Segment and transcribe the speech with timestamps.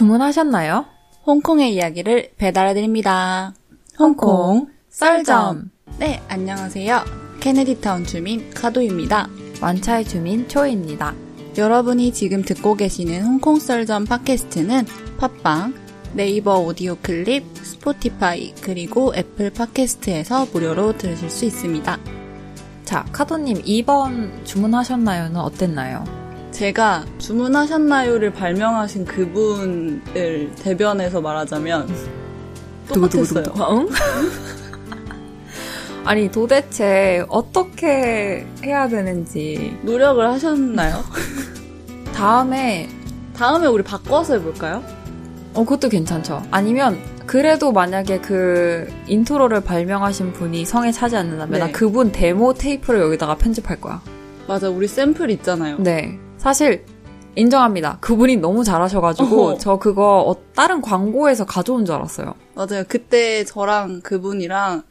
[0.00, 0.86] 주문하셨나요?
[1.26, 3.52] 홍콩의 이야기를 배달해드립니다.
[3.98, 5.70] 홍콩 썰점.
[5.98, 7.04] 네, 안녕하세요.
[7.40, 9.28] 케네디타운 주민 카도입니다.
[9.60, 11.14] 완차의 주민 초이입니다.
[11.58, 14.86] 여러분이 지금 듣고 계시는 홍콩 썰점 팟캐스트는
[15.18, 15.74] 팟빵,
[16.14, 21.98] 네이버 오디오 클립, 스포티파이, 그리고 애플 팟캐스트에서 무료로 들으실 수 있습니다.
[22.86, 26.19] 자, 카도님 2번 주문하셨나요는 어땠나요?
[26.60, 31.88] 제가 주문하셨나요를 발명하신 그분을 대변해서 말하자면
[32.86, 33.44] 똑같았어요.
[33.70, 33.88] 응?
[36.04, 41.02] 아니 도대체 어떻게 해야 되는지 노력을 하셨나요?
[42.12, 42.90] 다음에
[43.34, 44.84] 다음에 우리 바꿔서 해볼까요?
[45.54, 46.42] 어 그것도 괜찮죠.
[46.50, 51.58] 아니면 그래도 만약에 그 intro를 발명하신 분이 성에 차지 않는다면 네.
[51.58, 54.02] 나 그분 데모 테이프를 여기다가 편집할 거야.
[54.46, 55.78] 맞아, 우리 샘플 있잖아요.
[55.78, 56.18] 네.
[56.40, 56.84] 사실
[57.36, 57.98] 인정합니다.
[58.00, 59.58] 그분이 너무 잘하셔가지고 어허.
[59.58, 62.34] 저 그거 어, 다른 광고에서 가져온 줄 알았어요.
[62.54, 62.82] 맞아요.
[62.88, 64.82] 그때 저랑 그분이랑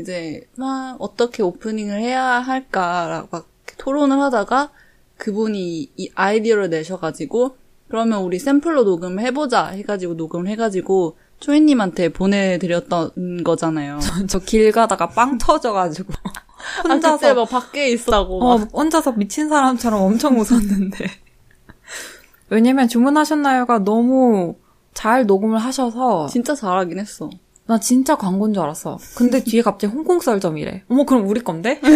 [0.00, 4.70] 이제 막 어떻게 오프닝을 해야 할까라고 막 토론을 하다가
[5.18, 7.56] 그분이 이 아이디어를 내셔가지고
[7.88, 13.98] 그러면 우리 샘플로 녹음을 해보자 해가지고 녹음을 해가지고 초이님한테 보내드렸던 거잖아요.
[14.28, 16.12] 저 길 가다가 빵 터져가지고
[16.78, 18.68] 아, 그때 혼자서 막 밖에 있으라고 어, 막.
[18.72, 21.06] 혼자서 미친 사람처럼 엄청 웃었는데.
[22.50, 24.56] 왜냐면 주문하셨나요가 너무
[24.94, 27.30] 잘 녹음을 하셔서 진짜 잘하긴 했어.
[27.66, 28.98] 나 진짜 광고인 줄 알았어.
[29.16, 30.84] 근데 뒤에 갑자기 홍콩 썰점이래.
[30.88, 31.80] 어머 그럼 우리 건데?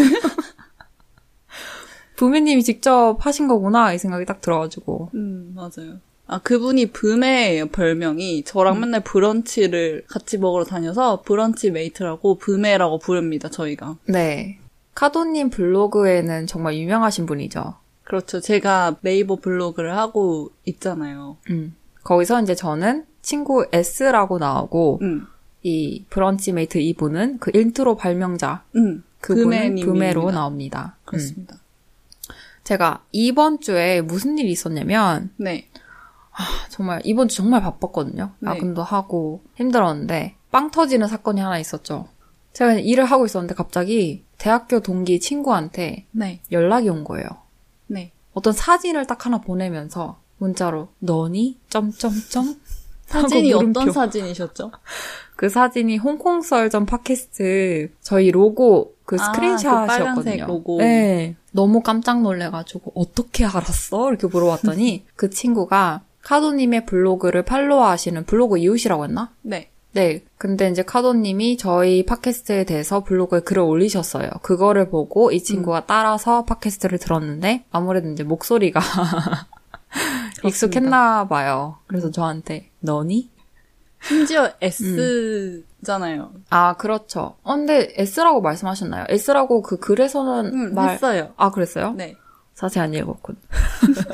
[2.17, 6.01] 부모님이 직접 하신 거구나 이 생각이 딱 들어가지고 음, 맞아요.
[6.28, 8.42] 아, 그분이 브메예요, 별명이.
[8.44, 13.96] 저랑 맨날 브런치를 같이 먹으러 다녀서 brunch mate라고 브메라고 부릅니다, 저희가.
[14.06, 14.58] 네
[14.94, 17.74] 카도님 블로그에는 정말 유명하신 분이죠.
[18.05, 18.41] 그렇죠.
[18.41, 21.36] 제가 네이버 블로그를 하고 있잖아요.
[21.50, 21.74] 음.
[22.02, 25.27] 거기서 이제 저는 친구 S라고 나오고 음,
[25.62, 29.05] 이 brunch mate 이분은 그 인트로 발명자 음.
[29.20, 29.77] 그분은.
[29.77, 30.96] 브메로 나옵니다.
[30.98, 31.02] 음.
[31.05, 31.56] 그렇습니다.
[32.64, 35.68] 제가 이번 주에 무슨 일이 있었냐면 네.
[36.70, 38.33] 정말 이번 주 정말 바빴거든요.
[38.41, 38.51] 네.
[38.51, 42.08] 야근도 하고 힘들었는데 빵 터지는 사건이 하나 있었죠.
[42.52, 46.41] 제가 일을 하고 있었는데 갑자기 대학교 동기 친구한테 네.
[46.52, 47.27] 연락이 온 거예요.
[47.86, 48.13] 네.
[48.33, 52.57] 어떤 사진을 딱 하나 보내면서 문자로 너니 점점점
[53.07, 53.92] 사진이 어떤.
[53.92, 54.73] 사진이셨죠?
[55.36, 59.86] 그 사진이 홍콩 썰전 팟캐스트 저희 로고 그 아, 스크린샷이었거든요.
[59.86, 60.79] 그 빨간색 로고.
[60.79, 61.36] 네.
[61.52, 64.08] 너무 깜짝 놀래가지고 어떻게 알았어?
[64.08, 69.31] 이렇게 물어봤더니 그 친구가 카도님의 블로그를 팔로우하시는 블로그 이웃이라고 했나?
[69.42, 69.70] 네.
[69.92, 70.25] 네.
[70.39, 74.29] 근데 이제 카도님이 저희 팟캐스트에 대해서 블로그에 글을 올리셨어요.
[74.42, 75.83] 그거를 보고 이 친구가 음.
[75.87, 78.81] 따라서 팟캐스트를 들었는데 아무래도 이제 목소리가
[80.45, 81.77] 익숙했나 봐요.
[81.87, 83.31] 그래서 저한테 너니?
[84.03, 86.33] 심지어 S잖아요.
[86.51, 87.37] 아, 그렇죠.
[87.45, 89.05] 어, 근데 S라고 말씀하셨나요?
[89.11, 90.91] S라고 그 글에서는 음, 말...
[90.91, 91.35] 했어요.
[91.37, 91.93] 아, 그랬어요?
[91.93, 92.17] 네.
[92.57, 93.37] 자세히 안 읽었군.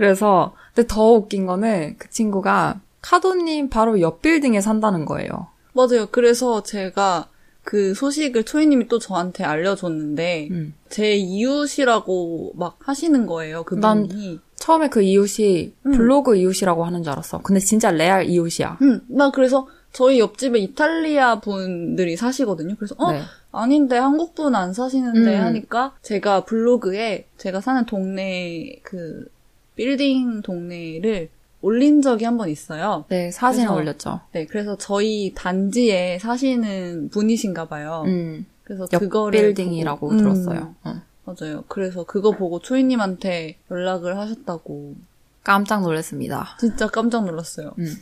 [0.00, 5.48] 그래서, 근데 더 웃긴 거는 그 친구가 카도님 바로 옆 빌딩에 산다는 거예요.
[5.74, 6.06] 맞아요.
[6.10, 7.28] 그래서 제가
[7.64, 10.74] 그 소식을 초이님이 또 저한테 알려줬는데 음.
[10.88, 13.62] 제 이웃이라고 막 하시는 거예요.
[13.80, 14.40] 난- 그분이.
[14.56, 15.92] 처음에 그 이웃이 음.
[15.92, 17.42] 블로그 이웃이라고 하는 줄 알았어.
[17.42, 18.78] 근데 진짜 레알 이웃이야.
[18.80, 22.76] 음, 나 그래서 저희 옆집에 이탈리아 분들이 사시거든요.
[22.76, 23.20] 그래서 어 네.
[23.52, 25.44] 아닌데 한국 분 안 사시는데 음.
[25.44, 29.26] 하니까 제가 블로그에 제가 사는 동네 그
[29.76, 31.28] 빌딩 동네를
[31.62, 33.04] 올린 적이 한 번 있어요.
[33.08, 34.20] 네, 사진을 그래서- 올렸죠.
[34.32, 38.02] 네, 그래서 저희 단지에 사시는 분이신가 봐요.
[38.06, 40.74] 음, 그래서 옆 그거를 빌딩이라고 보고- 음, 들었어요.
[40.86, 41.00] 응.
[41.26, 41.64] 맞아요.
[41.68, 44.96] 그래서 그거 보고 초이님한테 연락을 하셨다고
[45.44, 46.56] 깜짝 놀랐습니다.
[46.58, 47.72] 진짜 깜짝 놀랐어요.
[47.78, 47.94] 음.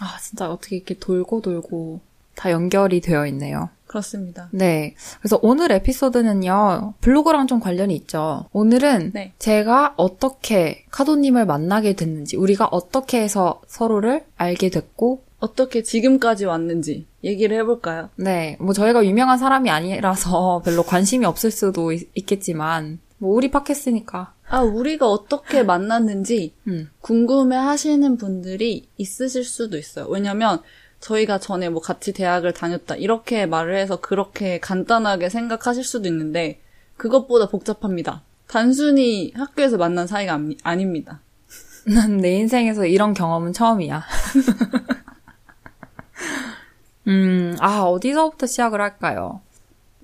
[0.00, 2.00] 아, 진짜 어떻게 이렇게 돌고 돌고
[2.36, 3.70] 다 연결이 되어 있네요.
[3.86, 4.48] 그렇습니다.
[4.52, 4.94] 네.
[5.20, 8.46] 그래서 오늘 에피소드는요, 블로그랑 좀 관련이 있죠.
[8.52, 9.32] 오늘은 네.
[9.38, 17.56] 제가 어떻게 카도님을 만나게 됐는지, 우리가 어떻게 해서 서로를 알게 됐고, 어떻게 지금까지 왔는지 얘기를
[17.58, 18.10] 해볼까요?
[18.16, 18.56] 네.
[18.60, 24.32] 뭐 저희가 유명한 사람이 아니라서 별로 관심이 없을 수도 있, 겠지만 뭐 우리 팟캐스트니까.
[24.48, 26.88] 아, 우리가 어떻게 만났는지 음.
[27.00, 30.06] 궁금해 하시는 분들이 있으실 수도 있어요.
[30.08, 30.62] 왜냐면
[31.00, 36.60] 저희가 전에 뭐 같이 대학을 다녔다 이렇게 말을 해서 그렇게 간단하게 생각하실 수도 있는데
[36.96, 38.22] 그것보다 복잡합니다.
[38.46, 41.20] 단순히 학교에서 만난 사이가 아니- 아닙니다.
[41.86, 44.04] 난 내 인생에서 이런 경험은 처음이야.
[47.08, 49.40] 음, 아, 어디서부터 시작을 할까요?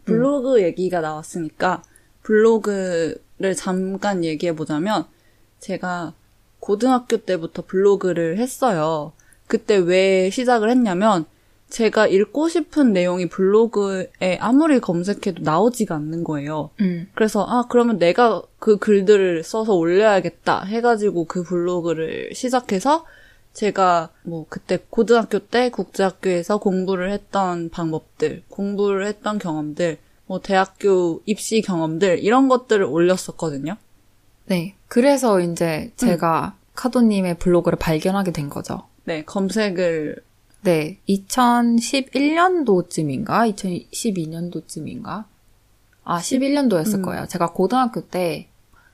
[0.04, 1.82] 블로그 얘기가 나왔으니까
[2.22, 5.06] 블로그를 잠깐 얘기해 보자면
[5.58, 6.12] 제가
[6.60, 9.12] 고등학교 때부터 블로그를 했어요.
[9.52, 11.26] 그때 왜 시작을 했냐면
[11.68, 16.70] 제가 읽고 싶은 내용이 블로그에 아무리 검색해도 나오지가 않는 거예요.
[16.80, 17.06] 음.
[17.14, 23.04] 그래서 아 그러면 내가 그 글들을 써서 올려야겠다 해가지고 그 블로그를 시작해서
[23.52, 31.60] 제가 뭐 그때 고등학교 때 국제학교에서 공부를 했던 방법들, 공부를 했던 경험들, 뭐 대학교 입시
[31.60, 33.76] 경험들 이런 것들을 올렸었거든요.
[34.46, 34.76] 네.
[34.88, 38.84] 그래서 이제 제가 카도님의 블로그를 발견하게 된 거죠.
[39.04, 40.16] 네, 검색을
[40.62, 40.98] 네.
[41.08, 43.54] 2011년도쯤인가?
[43.54, 45.24] 2012년도쯤인가?
[46.04, 47.02] 아, 11년도였을 음.
[47.02, 47.26] 거예요.
[47.26, 48.48] 제가 고등학교 때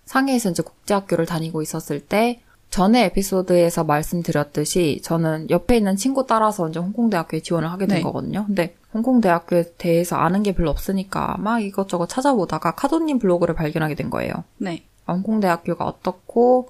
[0.04, 2.40] 상해에서 이제 국제학교를 다니고 있었을 때
[2.70, 8.02] 전에 에피소드에서 말씀드렸듯이 저는 옆에 있는 친구 따라서 이제 홍콩대학교에 지원을 하게 된 네.
[8.02, 8.44] 거거든요.
[8.46, 14.44] 근데 홍콩대학교에 대해서 아는 게 별로 없으니까 막 이것저것 찾아보다가 카도님 블로그를 발견하게 된 거예요.
[14.58, 14.84] 네.
[15.06, 16.68] 아, 홍콩대학교가 어떻고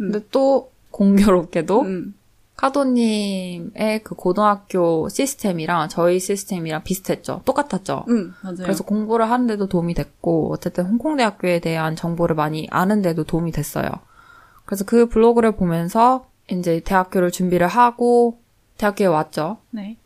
[0.00, 0.12] 음.
[0.12, 2.14] 근데 또 공교롭게도 음,
[2.60, 7.40] 카도님의 그 고등학교 시스템이랑 저희 시스템이랑 비슷했죠.
[7.46, 8.04] 똑같았죠.
[8.08, 8.58] 음, 맞아요.
[8.58, 13.88] 그래서 공부를 하는데도 도움이 됐고, 어쨌든 홍콩대학교에 대한 정보를 많이 아는데도 도움이 됐어요.
[14.66, 18.38] 그래서 그 블로그를 보면서 이제 대학교를 준비를 하고
[18.76, 19.56] 대학교에 왔죠.
[19.70, 19.96] 네.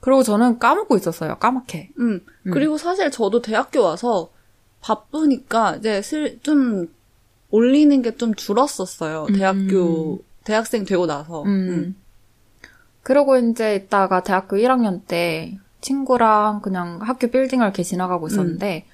[0.00, 1.36] 그리고 저는 까먹고 있었어요.
[1.38, 1.90] 까맣게.
[1.98, 2.20] 음.
[2.46, 2.50] 음.
[2.50, 4.28] 그리고 사실 저도 대학교 와서
[4.82, 6.88] 바쁘니까 이제 슬, 좀
[7.50, 9.26] 올리는 게 좀 줄었었어요.
[9.30, 9.34] 음.
[9.38, 11.42] 대학교 대학생 되고 나서.
[11.42, 11.96] 음.
[13.02, 18.86] 그러고 이제 있다가 대학교 1학년 때 친구랑 그냥 학교 빌딩을 이렇게 지나가고 있었는데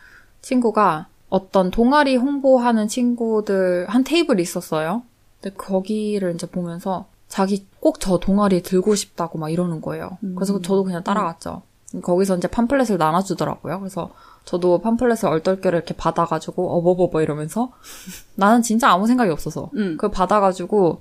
[0.43, 5.03] 친구가 어떤 동아리 홍보하는 친구들 한 테이블이 있었어요.
[5.41, 10.19] 근데 거기를 이제 보면서 자기 꼭 저 동아리 들고 싶다고 막 이러는 거예요.
[10.25, 10.35] 음.
[10.35, 11.63] 그래서 저도 그냥 따라갔죠.
[12.03, 13.79] 거기서 이제 팜플렛을 나눠주더라고요.
[13.79, 14.11] 그래서
[14.45, 17.71] 저도 팜플렛을 얼떨결에 이렇게 받아가지고 어버버버 이러면서
[18.35, 19.93] 나는 진짜 아무 생각이 없어서 음.
[19.93, 21.01] 그걸 받아가지고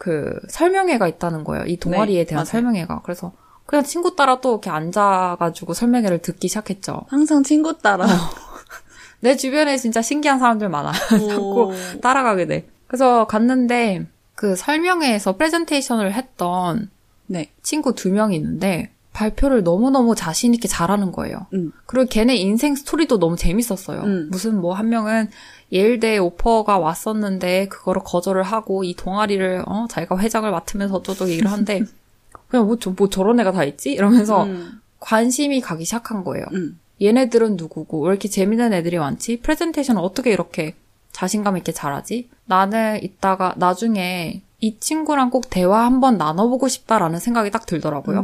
[0.00, 1.66] 그 설명회가 있다는 거예요.
[1.66, 2.46] 이 동아리에 네, 대한 맞아요.
[2.46, 3.02] 설명회가.
[3.04, 3.32] 그래서
[3.66, 7.02] 그냥 친구 따라 또 이렇게 앉아가지고 설명회를 듣기 시작했죠.
[7.08, 8.06] 항상 친구 따라.
[9.20, 10.92] 내 주변에 진짜 신기한 사람들 많아.
[11.28, 11.72] 자꾸 오.
[12.00, 12.66] 따라가게 돼.
[12.86, 16.88] 그래서 갔는데 그 설명회에서 프레젠테이션을 했던
[17.26, 17.52] 네.
[17.62, 21.46] 친구 두 명이 있는데 발표를 너무너무 자신있게 잘하는 거예요.
[21.52, 21.72] 음.
[21.86, 24.02] 그리고 걔네 인생 스토리도 너무 재밌었어요.
[24.02, 24.28] 음.
[24.30, 25.28] 무슨 뭐 한 명은
[25.72, 31.82] 예일대 오퍼가 왔었는데 그거를 거절을 하고 이 동아리를 어 자기가 회장을 맡으면서 어쩌고 얘기를 한데
[32.48, 33.92] 그냥 뭐, 저, 뭐 저런 애가 다 있지?
[33.92, 34.80] 이러면서 음.
[35.00, 36.44] 관심이 가기 시작한 거예요.
[36.52, 36.78] 음.
[37.02, 39.40] 얘네들은 누구고 왜 이렇게 재밌는 애들이 많지?
[39.40, 40.74] 프레젠테이션을 어떻게 이렇게
[41.12, 42.28] 자신감 있게 잘하지?
[42.44, 48.20] 나는 이따가 나중에 이 친구랑 꼭 대화 한번 나눠보고 싶다라는 생각이 딱 들더라고요.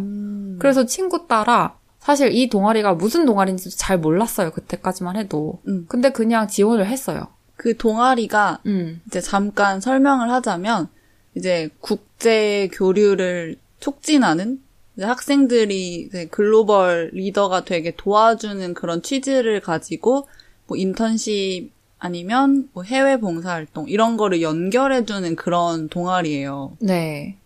[0.56, 0.58] 음.
[0.58, 4.52] 그래서 친구 따라 사실 이 동아리가 무슨 동아리인지도 잘 몰랐어요.
[4.52, 5.60] 그때까지만 해도.
[5.66, 5.86] 음.
[5.88, 7.28] 근데 그냥 지원을 했어요.
[7.56, 9.00] 그 동아리가 음.
[9.06, 10.88] 이제 잠깐 설명을 하자면
[11.34, 14.60] 이제 국제 교류를 촉진하는
[14.96, 20.28] 이제 학생들이 이제 글로벌 리더가 되게 도와주는 그런 취지를 가지고
[20.66, 26.76] 뭐 인턴십 아니면 뭐 해외 봉사활동 이런 거를 연결해주는 그런 동아리예요.
[26.80, 27.36] 네.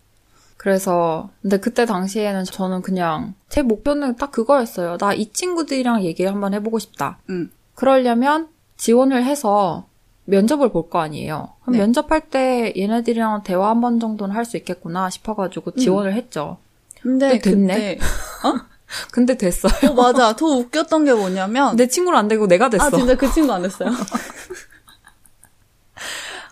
[0.61, 4.97] 그래서 근데 그때 당시에는 저는 그냥 제 목표는 딱 그거였어요.
[4.99, 7.17] 나 이 친구들이랑 얘기를 한번 해보고 싶다.
[7.31, 7.49] 음.
[7.73, 8.47] 그러려면
[8.77, 9.87] 지원을 해서
[10.25, 11.53] 면접을 볼 거 아니에요.
[11.61, 11.79] 그럼 네.
[11.79, 16.57] 면접할 때 얘네들이랑 대화 한 번 정도는 할 수 있겠구나 싶어가지고 지원을 했죠.
[17.01, 17.95] 근데 또 됐네.
[17.95, 17.99] 그때
[19.11, 19.89] 근데 됐어요.
[19.89, 22.85] 어 맞아 더 웃겼던 게 뭐냐면 내 친구는 안 되고 내가 됐어.
[22.85, 23.89] 아, 진짜 그 친구 안 됐어요?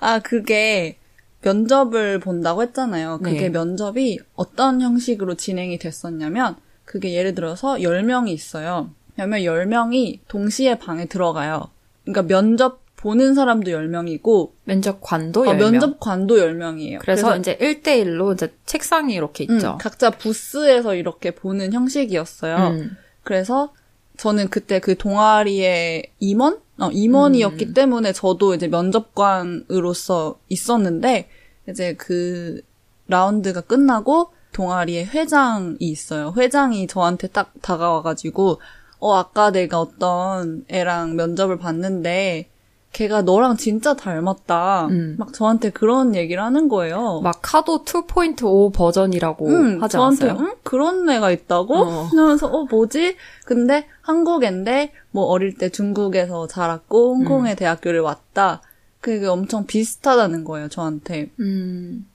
[0.01, 0.98] 아, 그게
[1.41, 3.19] 면접을 본다고 했잖아요.
[3.24, 3.50] 그게 네.
[3.50, 6.55] 면접이 어떤 형식으로 진행이 됐었냐면,
[6.86, 8.91] 그게 예를 들어서 10명이 있어요.
[9.15, 11.69] 그러면 10명이 동시에 방에 들어가요.
[12.03, 15.72] 그러니까 면접 보는 사람도 10명이고, 면접관도 어, 10명.
[15.72, 17.00] 면접관도 10명이에요.
[17.00, 19.77] 그래서, 이제 1대 1로 이제 책상이 이렇게 있죠.
[19.79, 22.55] 각자 부스에서 이렇게 보는 형식이었어요.
[22.55, 22.98] 음.
[23.24, 23.74] 그래서
[24.17, 26.60] 저는 그때 그 동아리의 임원?
[26.81, 27.74] 어, 임원이었기 음.
[27.74, 31.29] 때문에 저도 이제 면접관으로서 있었는데,
[31.69, 32.62] 이제 그
[33.07, 36.33] 라운드가 끝나고 동아리의 회장이 있어요.
[36.38, 38.59] 회장이 저한테 딱 다가와가지고,
[39.00, 42.50] 어, 아까 내가 어떤 애랑 면접을 봤는데,
[42.91, 44.88] 걔가 너랑 진짜 닮았다.
[44.88, 45.15] 음.
[45.19, 47.21] 막 저한테 그런 얘기를 하는 거예요.
[47.21, 50.48] 막 카도 2.5 버전이라고 응, 하지 저한테 않았어요?
[50.48, 50.55] 응?
[50.63, 51.75] 그런 애가 있다고?
[51.75, 52.03] 어.
[52.05, 53.15] 하면서 어 뭐지?
[53.45, 57.17] 근데 한국인데 뭐 어릴 때 중국에서 자랐고 음.
[57.19, 58.61] 홍콩에 대학교를 왔다.
[59.01, 61.31] 그게 엄청 비슷하다는 거예요 저한테.
[61.39, 62.05] 음,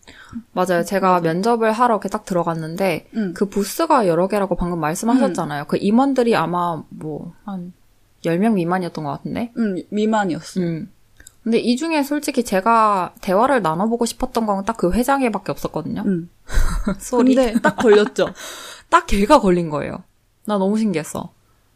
[0.53, 0.85] 맞아요.
[0.85, 3.33] 제가 면접을 하러 이렇게 딱 들어갔는데, 응.
[3.33, 5.65] 그 부스가 여러 개라고 방금 말씀하셨잖아요.
[5.67, 7.73] 그 임원들이 아마 뭐, 한
[8.23, 9.51] 10명 미만이었던 것 같은데?
[9.57, 10.61] 응, 미만이었어.
[10.61, 10.91] 음.
[11.43, 16.03] 근데 이 중에 솔직히 제가 대화를 나눠보고 싶었던 건 딱 그 회장애밖에 없었거든요.
[16.05, 16.29] 음.
[17.01, 17.35] 소리.
[17.35, 18.29] 근데 딱 걸렸죠.
[18.91, 20.03] 딱 걔가 걸린 거예요.
[20.47, 21.33] 나 너무 신기했어.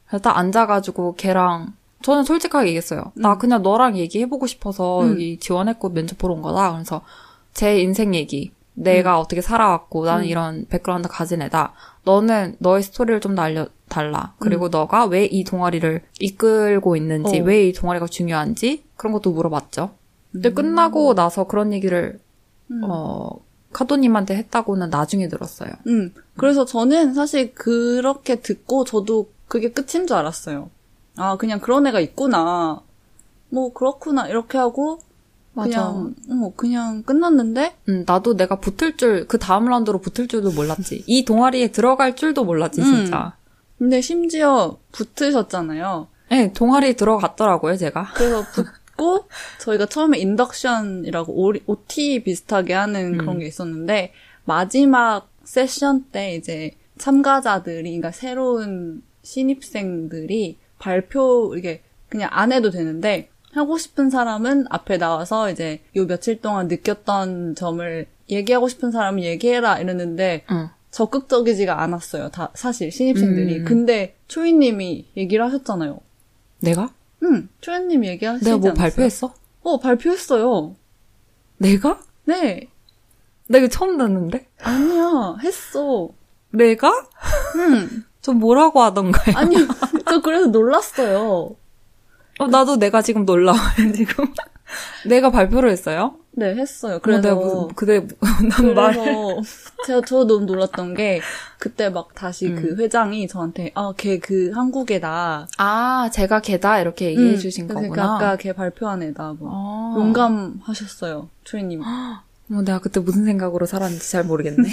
[0.09, 3.13] 그래서 딱 앉아가지고 걔랑 저는 솔직하게 얘기했어요.
[3.15, 5.13] 나 그냥 너랑 얘기해보고 싶어서 음.
[5.13, 6.73] 여기 지원했고 면접 보러 온 거다.
[6.73, 7.03] 그래서
[7.55, 10.29] 제 인생 얘기, 내가 어떻게 살아왔고 나는 음.
[10.29, 11.73] 이런 background 가진 애다.
[12.05, 14.35] 너는 너의 스토리를 좀 더 알려달라.
[14.39, 17.45] 그리고 너가 왜 이 동아리를 이끌고 있는지, 어.
[17.45, 19.91] 왜 이 동아리가 중요한지 그런 것도 물어봤죠.
[20.33, 22.21] 근데 끝나고 나서 그런 얘기를
[22.71, 22.83] 음.
[22.85, 23.31] 어
[23.73, 25.71] 카도님한테 했다고는 나중에 들었어요.
[25.89, 26.15] 음.
[26.37, 30.71] 그래서 저는 사실 그렇게 듣고 저도 그게 끝인 줄 알았어요.
[31.17, 32.83] 아, 그냥 그런 애가 있구나.
[33.51, 34.29] 뭐, 그렇구나.
[34.29, 35.01] 이렇게 하고,
[35.55, 41.03] 그냥, 어, 그냥 끝났는데, 음, 나도 내가 붙을 줄, 그 다음 라운드로 붙을 줄도 몰랐지.
[41.07, 42.85] 이 동아리에 들어갈 줄도 몰랐지, 음.
[42.85, 43.35] 진짜.
[43.79, 46.09] 근데 심지어 붙으셨잖아요.
[46.31, 48.13] 네, 동아리에 들어갔더라고요, 제가.
[48.15, 49.25] 그래서 붙고,
[49.61, 53.19] 저희가 처음에 인덕션이라고 오- OT 비슷하게 하는 음.
[53.19, 54.13] 그런 게 있었는데,
[54.45, 63.77] 마지막 세션 때 이제 참가자들이, 그러니까 새로운 신입생들이 발표, 이게 그냥 안 해도 되는데, 하고
[63.77, 70.45] 싶은 사람은 앞에 나와서 이제 요 며칠 동안 느꼈던 점을 얘기하고 싶은 사람은 얘기해라 이랬는데,
[70.51, 70.69] 응.
[70.91, 72.31] 적극적이지가 않았어요.
[72.31, 73.59] 다, 사실, 신입생들이.
[73.59, 73.65] 음.
[73.65, 76.01] 근데, 초이님이 얘기를 하셨잖아요.
[76.61, 76.91] 내가?
[77.23, 78.83] 응, 초연님 얘기하시지 내가 뭐 않았어요?
[78.83, 79.35] 발표했어?
[79.63, 80.75] 어, 발표했어요.
[81.59, 82.01] 내가?
[82.25, 82.69] 네.
[83.49, 84.47] 나 이거 처음 듣는데?
[84.63, 86.09] 아니야, 했어.
[86.51, 86.91] 내가?
[87.57, 88.05] 응.
[88.29, 89.37] 저 뭐라고 하던가요?
[89.39, 89.61] 아니요,
[90.07, 91.57] 저 그래서 놀랐어요.
[92.41, 94.27] 어, 나도 내가 지금 놀라워요, 지금.
[95.09, 96.17] 내가 발표를 했어요?
[96.33, 96.99] 네, 했어요.
[97.03, 98.07] 그래서 무슨, 그대,
[98.61, 98.93] 난 말.
[98.93, 99.41] 그래서,
[99.87, 101.21] 제가 저 너무 놀랐던 게,
[101.59, 102.57] 그때 막 다시 음.
[102.57, 105.49] 그 회장이 저한테, 아, 걔 그 한국애다.
[105.57, 107.39] 아, 제가 걔다, 이렇게 얘기해 응.
[107.39, 108.17] 주신 그러니까 거구나.
[108.17, 109.37] 아까 걔 발표한 애다.
[109.39, 109.51] 뭐.
[109.51, 109.95] 아.
[109.99, 111.81] 용감하셨어요, 초이님.
[112.49, 114.69] 뭐 내가 그때 무슨 생각으로 살았는지 잘 모르겠네.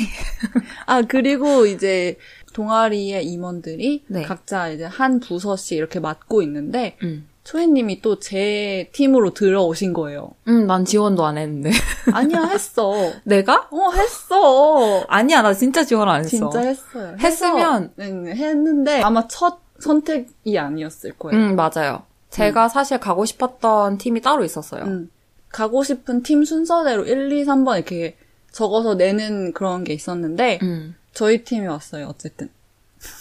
[0.88, 2.17] 아, 그리고 이제
[2.55, 4.24] 동아리의 임원들이 네.
[4.24, 7.25] 각자 이제 한 부서씩 이렇게 맡고 있는데, 응.
[7.43, 10.31] 초이님이 또 제 팀으로 들어오신 거예요.
[10.47, 11.69] 응, 난 지원도 안 했는데.
[12.13, 12.93] 아니야, 했어.
[13.25, 13.67] 내가?
[13.71, 15.03] 어, 했어.
[15.09, 16.29] 아니야, 나 진짜 지원 안 했어.
[16.29, 17.15] 진짜 했어요.
[17.19, 21.38] 했으면- 해서, 했는데 아마 첫 선택이 아니었을 거예요.
[21.38, 22.03] 응, 맞아요.
[22.29, 24.83] 제가 사실 가고 싶었던 팀이 따로 있었어요.
[24.85, 25.12] 음.
[25.50, 28.15] 가고 싶은 팀 순서대로 1, 2, 3번 이렇게
[28.51, 30.95] 적어서 내는 그런 게 있었는데 응.
[31.15, 32.07] 저희 팀이 왔어요.
[32.10, 32.50] 어쨌든.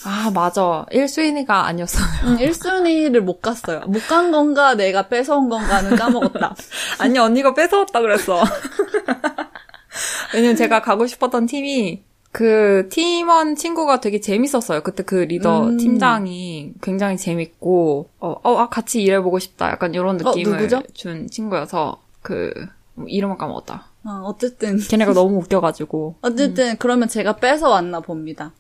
[0.05, 0.85] 아, 맞아.
[0.93, 2.05] 1순위가 아니었어요.
[2.25, 3.81] 음, 1순위를 못 갔어요.
[3.87, 6.55] 못 간 건가 내가 뺏어온 건가는 까먹었다.
[7.01, 8.43] 아니, 언니가 뺏어왔다 그랬어.
[10.35, 14.83] 왜냐면 제가 가고 싶었던 팀이 그 팀원 친구가 되게 재밌었어요.
[14.83, 15.77] 그때 그 리더 음.
[15.77, 19.71] 팀장이 굉장히 재밌고 어, 어, 아, 같이 일해보고 싶다.
[19.71, 20.83] 약간 이런 어, 느낌을 누구죠?
[20.95, 22.53] 준 친구여서 그
[22.95, 23.87] 뭐, 이름을 까먹었다.
[24.07, 28.53] 어, 어쨌든 걔네가 너무 웃겨가지고 어쨌든 그러면 제가 뺏어 왔나 봅니다.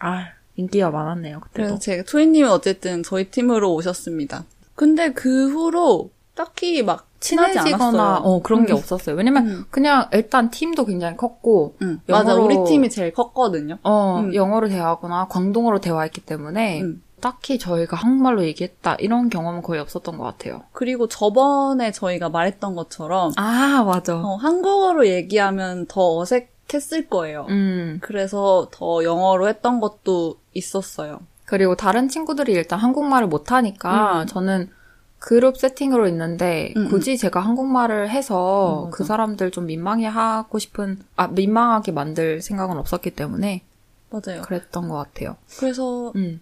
[0.00, 1.78] 아 인기가 많았네요 그래서 그때도.
[1.78, 4.44] 제가 초이님이 어쨌든 저희 팀으로 오셨습니다.
[4.74, 8.18] 근데 그 후로 딱히 막 친해지거나.
[8.18, 8.78] 어 그런 게 음.
[8.78, 9.14] 없었어요.
[9.16, 9.64] 왜냐면 음.
[9.70, 12.34] 그냥 일단 팀도 굉장히 컸고 응, 맞아.
[12.34, 13.78] 영어로- 우리 팀이 제일 컸거든요.
[13.82, 14.34] 어 음.
[14.34, 17.02] 영어로 대화하거나 광동어로 대화했기 때문에 음.
[17.22, 20.64] 딱히 저희가 한국말로 얘기했다 이런 경험은 거의 없었던 것 같아요.
[20.72, 24.16] 그리고 저번에 저희가 말했던 것처럼 아 맞아.
[24.16, 27.46] 어, 한국어로 얘기하면 더 어색했을 거예요.
[27.48, 31.20] 음 그래서 더 영어로 했던 것도 있었어요.
[31.46, 34.26] 그리고 다른 친구들이 일단 한국말을 못하니까 음.
[34.26, 34.70] 저는
[35.18, 38.90] 그룹 세팅으로 있는데 음, 굳이 제가 한국말을 해서 음.
[38.90, 43.62] 그 사람들 좀 민망해 하고 싶은 아 민망하게 만들 생각은 없었기 때문에
[44.10, 44.42] 맞아요.
[44.42, 45.36] 그랬던 것 같아요.
[45.58, 46.40] 그래서 음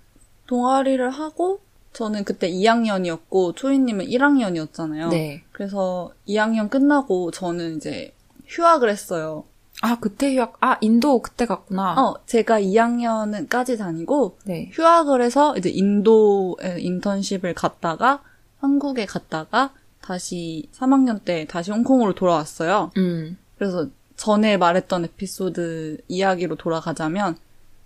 [0.50, 1.60] 동아리를 하고
[1.92, 5.10] 저는 그때 2학년이었고 초이님은 1학년이었잖아요.
[5.10, 5.44] 네.
[5.52, 8.12] 그래서 2학년 끝나고 저는 이제
[8.48, 9.44] 휴학을 했어요.
[9.80, 11.94] 아 그때 휴학 아 인도 그때 갔구나.
[12.00, 14.70] 어, 제가 2학년까지 다니고 네.
[14.72, 18.20] 휴학을 해서 이제 인도에 인턴십을 갔다가
[18.58, 22.90] 한국에 갔다가 다시 3학년 때 다시 홍콩으로 돌아왔어요.
[22.96, 27.36] 음 그래서 전에 말했던 에피소드 이야기로 돌아가자면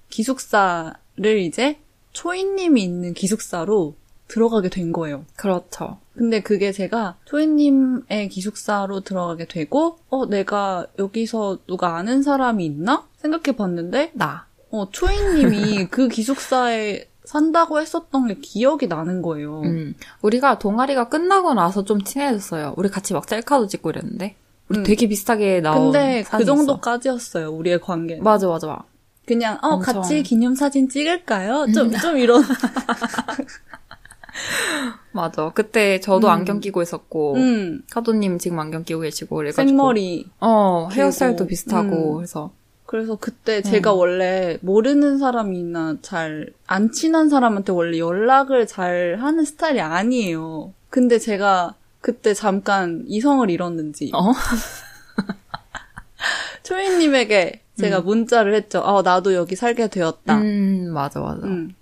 [0.08, 1.83] 기숙사를 이제
[2.14, 3.94] 초이님이 있는 기숙사로
[4.26, 5.26] 들어가게 된 거예요.
[5.36, 5.98] 그렇죠.
[6.14, 13.56] 근데 그게 제가 초이님의 기숙사로 들어가게 되고 어 내가 여기서 누가 아는 사람이 있나 생각해
[13.56, 14.46] 봤는데 나.
[14.70, 19.60] 어 초이님이 그 기숙사에 산다고 했었던 게 기억이 나는 거예요.
[19.62, 19.94] 음.
[20.22, 22.74] 우리가 동아리가 끝나고 나서 좀 친해졌어요.
[22.76, 24.36] 우리 같이 막 셀카도 찍고 이랬는데.
[24.68, 24.82] 우리 음.
[24.84, 26.44] 되게 비슷하게 나온 근데 그.
[26.44, 28.14] 정도까지였어요 우리의 관계.
[28.16, 28.84] 는 맞아 맞아.
[29.26, 29.94] 그냥 어 엄청.
[30.02, 31.66] 같이 기념 사진 찍을까요?
[31.72, 32.42] 좀좀 이런.
[35.12, 35.52] 맞아.
[35.54, 36.32] 그때 저도 음.
[36.32, 39.68] 안경 끼고 있었고, 음, 카도님 지금 안경 끼고 계시고, 그래가지고.
[39.68, 40.26] 생머리.
[40.40, 40.88] 어.
[40.92, 42.16] 헤어스타일도 비슷하고, 음.
[42.16, 42.50] 그래서.
[42.86, 49.80] 그래서 그때 제가 원래 모르는 사람이나 잘 안 친한 사람한테 원래 연락을 잘 하는 스타일이
[49.80, 50.72] 아니에요.
[50.90, 54.32] 근데 제가 그때 잠깐 이성을 잃었는지 어?
[56.62, 58.80] 초이님에게 제가 문자를 했죠.
[58.84, 60.38] 아 나도 여기 살게 되었다.
[60.38, 61.46] 음, 맞아, 맞아.
[61.46, 61.74] 음.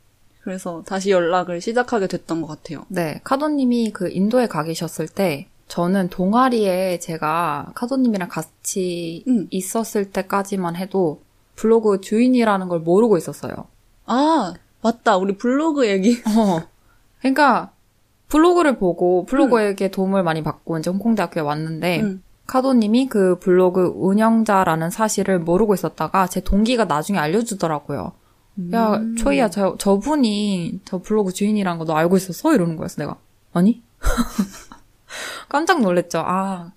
[0.43, 2.85] 그래서 다시 연락을 시작하게 됐던 것 같아요.
[2.89, 9.47] 네, 카도님이 그 인도에 가 계셨을 때, 저는 동아리에 제가 카도님이랑 같이 음.
[9.51, 11.23] 있었을 때까지만 해도
[11.55, 13.53] 블로그 주인이라는 걸 모르고 있었어요.
[14.07, 15.17] 아 맞다.
[15.17, 16.21] 우리 블로그 얘기.
[16.37, 16.63] 어.
[17.21, 17.71] 그러니까
[18.29, 22.23] 블로그를 보고 블로그에게 도움을 많이 받고 이제 홍콩대학교에 왔는데 음.
[22.47, 28.13] 카도님이 그 블로그 운영자라는 사실을 모르고 있었다가 제 동기가 나중에 알려주더라고요.
[28.75, 29.17] 야, 음.
[29.17, 32.53] 초이야, 저, 저분이 저 블로그 주인이란 거 너 알고 있었어?
[32.55, 33.17] 이러는 거였어, 내가.
[33.55, 33.83] 아니?
[35.49, 36.23] 깜짝 놀랬죠.
[36.25, 36.73] 아,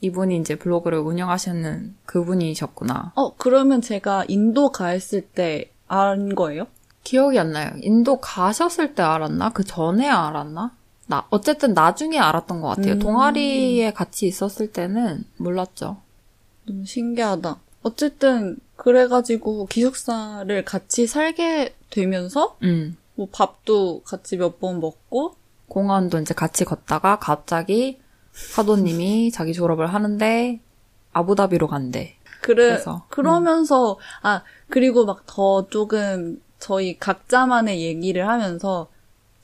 [0.00, 3.12] 이분이 이제 블로그를 운영하시는 그분이셨구나.
[3.16, 6.66] 어 그러면 제가 인도 가 있을 때 안 거예요?
[7.02, 7.72] 기억이 안 나요.
[7.80, 9.50] 인도 가셨을 때 알았나?
[9.50, 10.72] 그 전에 알았나?
[11.08, 12.92] 나, 어쨌든 나중에 알았던 것 같아요.
[12.94, 12.98] 음.
[12.98, 15.96] 동아리에 같이 있었을 때는 몰랐죠.
[16.66, 17.56] 너무 신기하다.
[17.82, 22.96] 어쨌든 그래가지고 기숙사를 같이 살게 되면서 음.
[23.14, 25.34] 뭐 밥도 같이 몇 번 먹고
[25.68, 27.98] 공원도 이제 같이 걷다가 갑자기
[28.32, 30.60] 사도님이 자기 졸업을 하는데
[31.12, 32.16] 아부다비로 간대.
[32.42, 38.88] 그래 그래서, 그러면서 아 그리고 막 더 조금 저희 각자만의 얘기를 하면서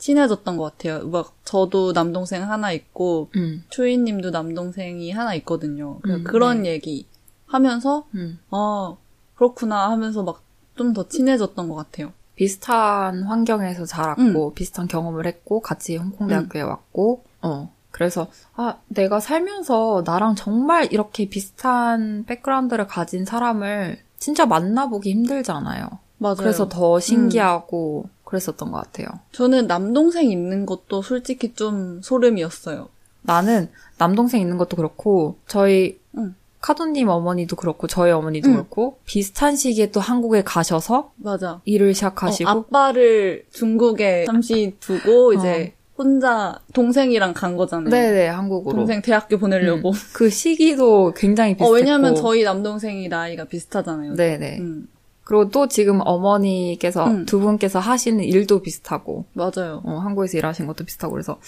[0.05, 1.09] 친해졌던 것 같아요.
[1.09, 3.65] 막 저도 남동생 하나 있고 음.
[3.71, 5.99] 초이님도 남동생이 하나 있거든요.
[6.03, 6.73] 그래서 음, 그런 네.
[6.73, 7.07] 얘기
[7.47, 8.39] 하면서 음.
[8.51, 8.97] 아
[9.35, 10.45] 그렇구나 하면서 막
[10.77, 12.13] 좀 더 친해졌던 것 같아요.
[12.35, 20.03] 비슷한 환경에서 자랐고 비슷한 경험을 했고 같이 홍콩 대학교에 왔고 어 그래서 아 내가 살면서
[20.05, 25.87] 나랑 정말 이렇게 비슷한 백그라운드를 가진 사람을 진짜 만나보기 힘들잖아요.
[26.19, 26.37] 맞아요.
[26.39, 29.07] 그래서 더 신기하고 그랬었던 것 같아요.
[29.33, 32.89] 저는 남동생 있는 것도 솔직히 좀 소름이었어요.
[33.23, 33.69] 나는
[33.99, 36.35] 남동생 있는 것도 그렇고 저희 응.
[36.61, 38.55] 카도님 어머니도 그렇고 저희 어머니도 응.
[38.55, 41.61] 그렇고 비슷한 시기에 또 한국에 가셔서 맞아.
[41.65, 47.87] 일을 시작하시고 어, 아빠를 중국에 잠시 두고 이제 혼자 동생이랑 간 거잖아요.
[47.87, 47.91] 어.
[47.91, 49.93] 네네 한국으로 동생 대학교 보내려고.
[50.13, 54.15] 그 시기도 굉장히 어, 비슷했고 왜냐면 저희 남동생이 나이가 비슷하잖아요.
[54.15, 54.89] 네네 음,
[55.25, 57.27] 그리고 또 지금 어머니께서 음.
[57.27, 59.83] 두 분께서 하시는 일도 비슷하고 맞아요.
[59.85, 61.39] 어, 한국에서 일하신 것도 비슷하고 그래서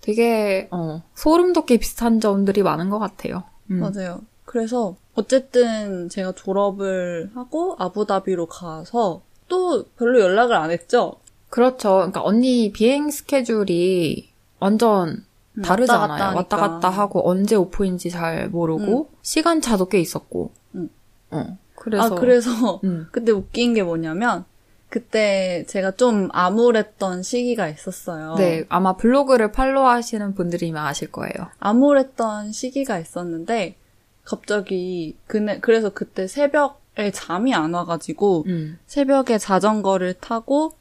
[0.00, 3.44] 되게 어, 소름 돋게 비슷한 점들이 많은 것 같아요.
[3.70, 3.80] 음.
[3.80, 4.20] 맞아요.
[4.44, 11.16] 그래서 어쨌든 제가 졸업을 하고 아부다비로 가서 또 별로 연락을 안 했죠.
[11.50, 11.96] 그렇죠.
[11.96, 15.24] 그러니까 언니 비행 스케줄이 완전
[15.58, 16.08] 음, 다르잖아요.
[16.08, 17.02] 왔다 왔다 갔다 갔다, 하니까.
[17.02, 20.50] 하고 언제 오프인지 잘 모르고 시간 차도 꽤 있었고.
[20.74, 20.88] 음.
[21.30, 21.58] 어.
[21.82, 23.08] 그래서 아 그래서 음.
[23.10, 24.44] 그때 웃긴 게 뭐냐면
[24.88, 28.36] 그때 제가 좀 암울했던 시기가 있었어요.
[28.36, 31.48] 네, 아마 블로그를 팔로우 하시는 분들이면 아실 거예요.
[31.58, 33.74] 암울했던 시기가 있었는데
[34.22, 38.78] 갑자기 그네 그래서 그때 새벽에 잠이 안 와가지고 음.
[38.86, 40.74] 새벽에 자전거를 타고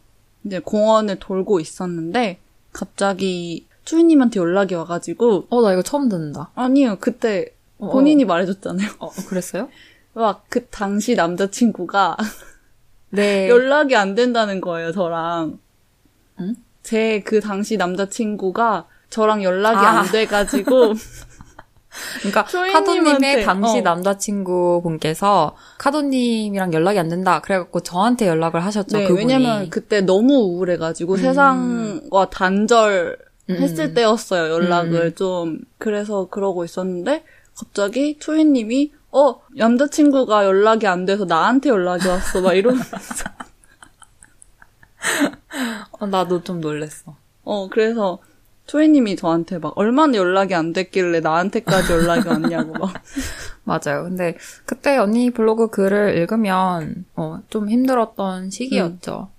[0.44, 2.38] 이제 공원을 돌고 있었는데
[2.74, 6.52] 갑자기 주인님한테 연락이 와가지고 어, 나 이거 처음 듣는다.
[6.54, 8.90] 아니요 그때 어, 본인이 말해줬잖아요.
[9.00, 9.70] 어, 어, 그랬어요?
[10.14, 12.18] 막 그 당시 남자친구가
[13.12, 13.48] 네.
[13.50, 15.60] 연락이 안 된다는 거예요 저랑.
[16.40, 16.56] 응?
[16.84, 20.00] 제 그 당시 남자친구가 저랑 연락이 아.
[20.00, 20.94] 안 돼가지고
[22.22, 23.82] 그러니까 카도님의 당시 어.
[23.82, 27.42] 남자친구 분께서 카도님이랑 연락이 안 된다.
[27.42, 28.98] 그래갖고 저한테 연락을 하셨죠.
[28.98, 29.26] 네, 그분이.
[29.26, 31.18] 왜냐면 그때 너무 우울해가지고 음.
[31.18, 33.18] 세상과 단절
[33.50, 33.94] 했을 음.
[33.94, 35.16] 때였어요, 연락을 음.
[35.16, 35.60] 좀.
[35.78, 37.24] 그래서 그러고 있었는데,
[37.58, 43.30] 갑자기 초이님이, 어, 남자친구가 연락이 안 돼서 나한테 연락이 왔어, 막 이러면서.
[46.00, 47.16] 어, 나도 좀 놀랬어.
[47.44, 48.20] 어, 그래서
[48.68, 52.94] 초이님이 저한테 막, 얼마나 연락이 안 됐길래 나한테까지 연락이 왔냐고 막.
[53.64, 54.04] 맞아요.
[54.04, 59.30] 근데 그때 언니 블로그 글을 읽으면 어, 좀 힘들었던 시기였죠.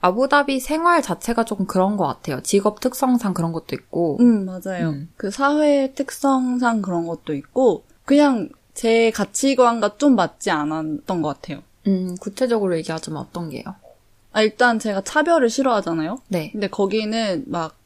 [0.00, 2.40] 아부다비 생활 자체가 조금 그런 것 같아요.
[2.42, 4.18] 직업 특성상 그런 것도 있고.
[4.20, 4.90] 음, 맞아요.
[4.90, 5.08] 음.
[5.16, 11.64] 그 사회 특성상 그런 것도 있고, 그냥 제 가치관과 좀 맞지 않았던 것 같아요.
[11.88, 13.64] 음, 구체적으로 얘기하자면 어떤 게요?
[14.30, 16.20] 아, 일단 제가 차별을 싫어하잖아요?
[16.28, 16.52] 네.
[16.52, 17.76] 근데 거기는 막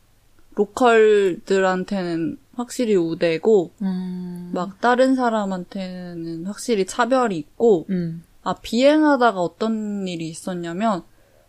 [0.54, 10.28] 로컬들한테는 확실히 우대고 음, 막 다른 사람한테는 확실히 차별이 있고 음, 아 비행하다가 어떤 일이
[10.28, 11.04] 있었냐면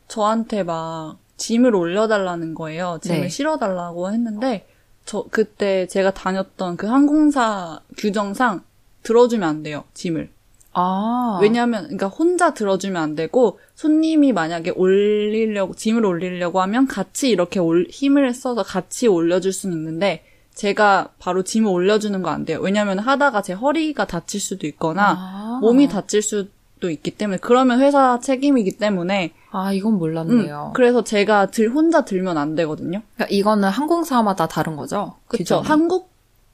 [0.08, 3.00] 저한테 막 짐을 올려달라는 거예요.
[3.02, 3.28] 짐을 네.
[3.28, 4.66] 실어달라고 했는데
[5.04, 8.64] 저 그때 제가 다녔던 그 항공사 규정상
[9.04, 9.84] 들어주면 안 돼요.
[9.94, 10.30] 짐을.
[10.76, 11.38] 아.
[11.42, 17.86] 왜냐하면 그러니까 혼자 들어주면 안 되고 손님이 만약에 올리려고 짐을 올리려고 하면 같이 이렇게 올-
[17.90, 20.24] 힘을 써서 같이 올려줄 수는 있는데
[20.56, 22.60] 제가 바로 짐을 올려주는 거 안 돼요.
[22.62, 25.60] 왜냐하면 하다가 제 허리가 다칠 수도 있거나 아.
[25.62, 30.72] 몸이 다칠 수도 있기 때문에 그러면 회사 책임이기 때문에 아, 이건 음, 몰랐네요.
[30.76, 33.02] 그래서 제가 들 혼자 들면 안 되거든요.
[33.16, 35.14] 그러니까 이거는 항공사마다 다른 거죠?
[35.28, 35.60] 그렇죠.
[35.60, 36.13] 한국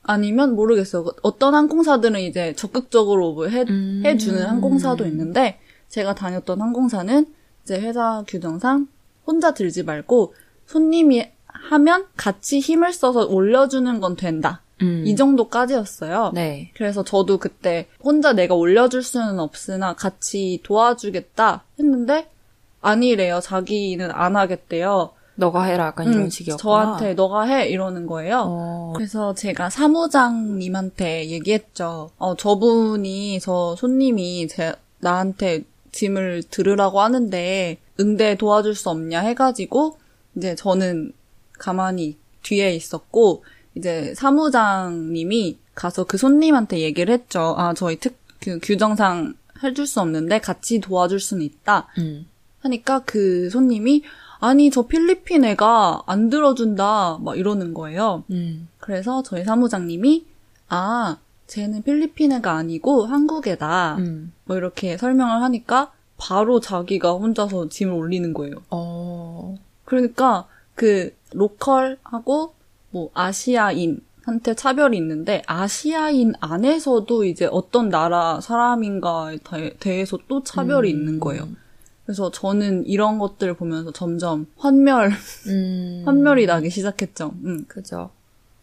[0.10, 1.06] 아니면 모르겠어요.
[1.22, 4.02] 어떤 항공사들은 이제 적극적으로 뭐 해, 음.
[4.04, 7.28] 해주는 항공사도 있는데 제가 다녔던 항공사는
[7.63, 8.88] 이제 회사 규정상
[9.28, 10.34] 혼자 들지 말고
[10.65, 14.63] 손님이 하면 같이 힘을 써서 올려주는 건 된다.
[14.82, 15.04] 음.
[15.06, 16.32] 이 정도까지였어요.
[16.34, 16.72] 네.
[16.76, 22.32] 그래서 저도 그때 혼자 내가 올려줄 수는 없으나 같이 도와주겠다 했는데
[22.82, 23.41] 아니래요.
[23.41, 25.12] 자기는 안 하겠대요.
[25.39, 26.62] 너가 해라 약간 이런 음, 식이었구나.
[26.62, 28.43] 저한테 너가 해 이러는 거예요.
[28.45, 28.93] 어.
[28.95, 32.12] 그래서 제가 사무장님한테 얘기했죠.
[32.17, 39.97] 어, 저분이, 저 손님이 제, 나한테 짐을 들으라고 하는데, 응대 도와줄 수 없냐 해가지고,
[40.36, 41.13] 이제 저는
[41.58, 43.43] 가만히 뒤에 있었고,
[43.75, 47.56] 이제 사무장님이 가서 그 손님한테 얘기를 했죠.
[47.58, 51.88] 아, 저희 특, 그 규정상 해줄 수 없는데 같이 도와줄 수는 있다.
[51.97, 52.28] 음.
[52.60, 54.04] 하니까 그 손님이,
[54.39, 57.19] 아니, 저 필리핀 애가 안 들어준다.
[57.21, 58.23] 막 이러는 거예요.
[58.32, 58.67] 음.
[58.80, 60.25] 그래서 저희 사무장님이
[60.69, 64.32] 아 쟤는 필리핀 애가 아니고 한국 애다 음.
[64.45, 68.56] 뭐 이렇게 설명을 하니까 바로 자기가 혼자서 짐을 올리는 거예요.
[68.69, 69.56] 어.
[69.86, 72.54] 그러니까 그 로컬하고
[72.91, 80.93] 뭐 아시아인 한테 차별이 있는데 아시아인 안에서도 이제 어떤 나라 사람인가에 대- 대해서 또 차별이
[80.93, 80.97] 음.
[80.99, 81.47] 있는 거예요.
[82.10, 85.12] 그래서 저는 이런 것들 보면서 점점 환멸
[85.45, 86.02] 음.
[86.08, 87.36] 환멸이 나기 시작했죠.
[87.45, 87.65] 음.
[87.67, 88.10] 그죠.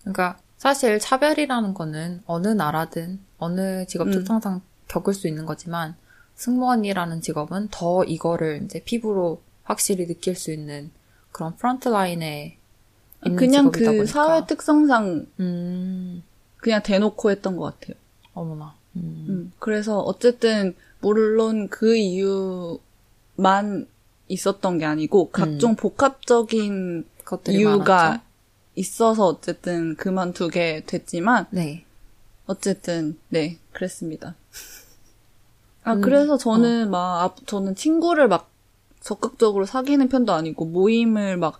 [0.00, 4.12] 그러니까 사실 차별이라는 거는 어느 나라든 어느 직업 음.
[4.14, 5.94] 특성상 겪을 수 있는 거지만
[6.34, 10.90] 승무원이라는 직업은 더 이거를 이제 피부로 확실히 느낄 수 있는
[11.30, 12.58] 그런 프런트 라인에
[13.24, 14.12] 있는 그냥 직업이다 그 보니까.
[14.12, 16.24] 사회 특성상 음.
[16.56, 17.96] 그냥 대놓고 했던 것 같아요.
[18.34, 18.74] 어머나.
[18.96, 19.26] 음.
[19.28, 22.80] 음, 그래서 어쨌든 물론 그 이유
[23.36, 23.86] 만
[24.28, 28.22] 있었던 게 아니고 각종 복합적인 것들이 이유가 많았죠.
[28.76, 31.84] 있어서 어쨌든 그만두게 됐지만 네.
[32.46, 34.34] 어쨌든 네 그랬습니다.
[35.84, 38.50] 아 음, 그래서 저는 막 앞- 저는 친구를 막
[39.00, 41.58] 적극적으로 사귀는 편도 아니고 모임을 막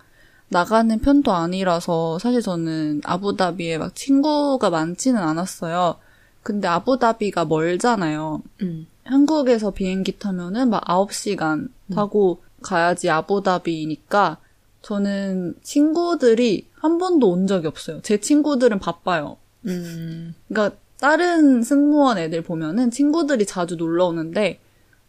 [0.49, 5.97] 나가는 편도 아니라서 사실 저는 아부다비에 막 친구가 많지는 않았어요.
[6.43, 8.43] 근데 아부다비가 멀잖아요.
[8.63, 8.87] 음.
[9.07, 14.39] 한국에서 비행기 타면은 막 9시간 타고 가야지 아부다비니까
[14.83, 18.01] 저는 친구들이 한 번도 온 적이 없어요.
[18.03, 19.37] 제 친구들은 바빠요.
[19.67, 20.35] 음.
[20.49, 24.61] 그러니까 다른 승무원 애들 보면은 친구들이 자주 놀러 오는데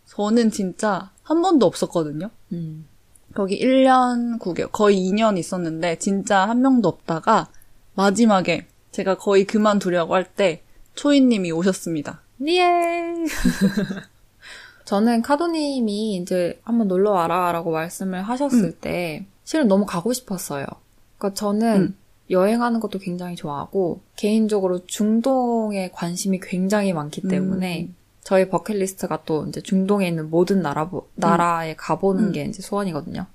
[0.05, 2.29] 저는 진짜 한 번도 없었거든요.
[2.53, 2.85] 음.
[3.33, 7.49] 거기 1년 9개월, 거의 2년 있었는데 진짜 한 명도 없다가
[7.93, 10.63] 마지막에 제가 거의 그만두려고 할 때
[10.95, 12.21] 초이님이 오셨습니다.
[12.45, 13.13] 예.
[14.85, 20.65] 저는 카도님이 이제 한번 놀러 와라라고 말씀을 하셨을 때 실은 너무 가고 싶었어요.
[21.17, 21.97] 그러니까 저는 음.
[22.29, 27.95] 여행하는 것도 굉장히 좋아하고 개인적으로 중동에 관심이 굉장히 많기 때문에 음.
[28.21, 32.31] 저희 버킷리스트가 또 이제 중동에 있는 모든 나라 나라에 가보는 음.
[32.33, 33.25] 게 이제 소원이거든요.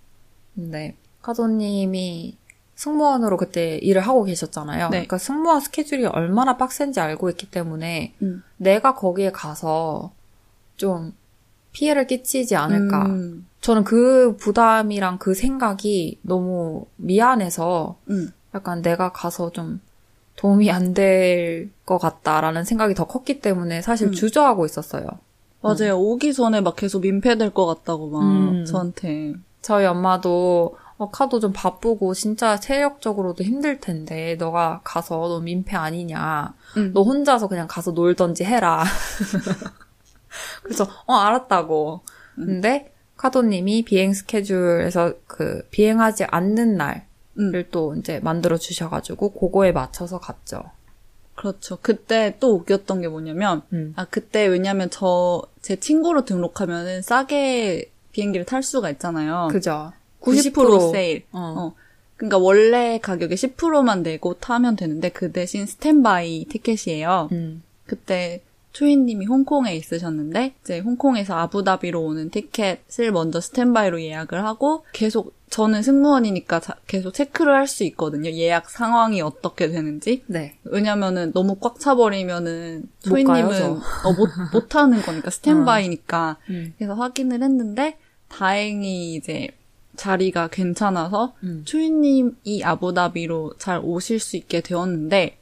[0.55, 2.37] 근데 카도님이
[2.75, 4.87] 승무원으로 그때 일을 하고 계셨잖아요.
[4.89, 4.91] 네.
[4.99, 8.43] 그러니까 승무원 스케줄이 얼마나 빡센지 알고 있기 때문에 음.
[8.57, 10.13] 내가 거기에 가서
[10.77, 11.15] 좀
[11.73, 13.07] 피해를 끼치지 않을까.
[13.07, 13.47] 음.
[13.61, 18.33] 저는 그 부담이랑 그 생각이 너무 미안해서 음.
[18.55, 19.81] 약간 내가 가서 좀
[20.37, 24.13] 도움이 안 될 것 같다라는 생각이 더 컸기 때문에 사실 음.
[24.13, 25.07] 주저하고 있었어요.
[25.61, 25.99] 맞아요.
[25.99, 28.65] 오기 전에 막 계속 민폐될 것 같다고 막 음.
[28.65, 29.35] 저한테.
[29.61, 36.55] 저희 엄마도 어, 카도 좀 바쁘고 진짜 체력적으로도 힘들 텐데 너가 가서 너 민폐 아니냐.
[36.77, 36.93] 음.
[36.95, 38.85] 너 혼자서 그냥 가서 놀던지 해라.
[40.63, 42.01] 그래서 어 알았다고.
[42.39, 42.47] 음.
[42.47, 47.03] 근데 카도님이 비행 스케줄에서 그 비행하지 않는 날을
[47.39, 47.65] 음.
[47.71, 50.63] 또 이제 만들어 주셔가지고 그거에 맞춰서 갔죠.
[51.35, 51.79] 그렇죠.
[51.81, 53.93] 그때 또 웃겼던 게 뭐냐면 음.
[53.97, 59.49] 아 그때 왜냐면 저 제 친구로 등록하면은 싸게 비행기를 탈 수가 있잖아요.
[59.51, 59.93] 그죠.
[60.23, 61.25] 90% 90% 세일.
[61.33, 61.55] 어.
[61.57, 61.75] 어.
[62.17, 67.29] 그러니까 원래 가격의 10%만 내고 타면 되는데 그 대신 스탠바이 티켓이에요.
[67.33, 67.63] 음.
[67.87, 75.83] 그때 초이님이 홍콩에 있으셨는데 이제 홍콩에서 아부다비로 오는 티켓을 먼저 스탠바이로 예약을 하고 계속 저는
[75.83, 78.31] 승무원이니까 자- 계속 체크를 할 수 있거든요.
[78.31, 80.23] 예약 상황이 어떻게 되는지.
[80.27, 80.57] 네.
[80.65, 83.11] 왜냐면은 너무 꽉 차버리면은 저.
[84.09, 86.39] 어, 못, 못 하는 거니까 스탠바이니까.
[86.49, 86.73] 음.
[86.79, 89.49] 그래서 확인을 했는데 다행히 이제
[89.97, 91.63] 자리가 괜찮아서 음.
[91.65, 95.37] 초이님이 아부다비로 잘 오실 수 있게 되었는데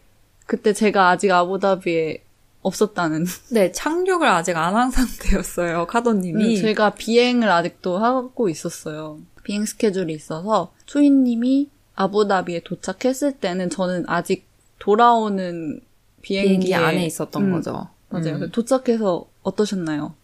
[0.47, 2.23] 그때 제가 아직 아부다비에
[2.63, 6.57] 없었다는 네, 착륙을 아직 안 한 상태였어요, 카도님이.
[6.57, 9.19] 음, 제가 비행을 아직도 하고 있었어요.
[9.45, 14.47] 비행 스케줄이 있어서 초이님이 아부다비에 도착했을 때는 저는 아직
[14.79, 15.81] 돌아오는
[16.23, 17.89] 비행기 안에 있었던 음, 거죠.
[18.11, 18.37] 맞아요.
[18.37, 18.51] 음.
[18.51, 20.15] 도착해서 어떠셨나요?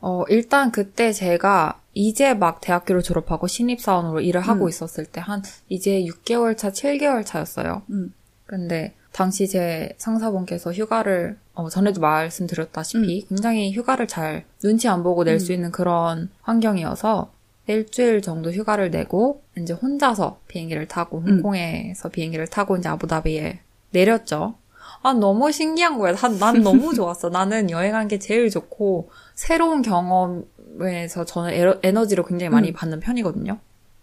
[0.00, 4.68] 어, 일단 그때 제가 이제 막 대학교를 졸업하고 신입사원으로 일을 하고 음.
[4.68, 7.82] 있었을 때 한 이제 6개월 차, 7개월 차였어요.
[7.90, 8.12] 음.
[8.44, 15.52] 근데 당시 제 상사분께서 휴가를 어, 전에도 말씀드렸다시피 굉장히 휴가를 잘 눈치 안 보고 낼수
[15.52, 15.54] 음.
[15.54, 17.32] 있는 그런 환경이어서
[17.66, 21.28] 일주일 정도 휴가를 내고 이제 혼자서 비행기를 타고 음.
[21.28, 24.54] 홍콩에서 비행기를 타고 이제 아부다비에 내렸죠.
[25.06, 26.16] 아 너무 신기한 거야.
[26.16, 27.28] 난, 난 너무 좋았어.
[27.28, 32.74] 나는 여행한 게 제일 좋고 새로운 경험에서 저는 에러- 에너 지를 굉장히 많이 음.
[32.74, 33.58] 받는 편이거든요.